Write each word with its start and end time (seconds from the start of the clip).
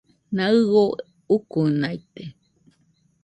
Naɨio 0.35 0.83
ukunaite 1.35 2.23